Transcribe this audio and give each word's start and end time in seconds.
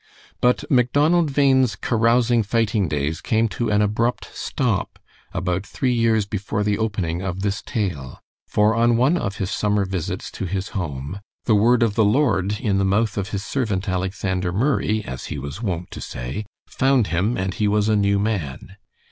But 0.41 0.63
Macdonald 0.67 1.31
Bhain's 1.35 1.75
carousing, 1.75 2.41
fighting 2.41 2.87
days 2.87 3.21
came 3.21 3.47
to 3.49 3.69
an 3.69 3.83
abrupt 3.83 4.31
stop 4.33 4.97
about 5.31 5.63
three 5.63 5.93
years 5.93 6.25
before 6.25 6.63
the 6.63 6.79
opening 6.79 7.21
of 7.21 7.41
this 7.41 7.61
tale, 7.61 8.19
for 8.47 8.73
on 8.73 8.97
one 8.97 9.15
of 9.15 9.35
his 9.35 9.51
summer 9.51 9.85
visits 9.85 10.31
to 10.31 10.45
his 10.45 10.69
home, 10.69 11.19
"The 11.45 11.53
word 11.53 11.83
of 11.83 11.93
the 11.93 12.03
Lord 12.03 12.59
in 12.61 12.79
the 12.79 12.83
mouth 12.83 13.15
of 13.15 13.29
his 13.29 13.45
servant 13.45 13.87
Alexander 13.87 14.51
Murray," 14.51 15.05
as 15.05 15.25
he 15.25 15.37
was 15.37 15.61
wont 15.61 15.91
to 15.91 16.01
say, 16.01 16.47
"found 16.67 17.05
him 17.13 17.37
and 17.37 17.53
he 17.53 17.67
was 17.67 17.87
a 17.87 17.95
new 17.95 18.17
man." 18.17 18.77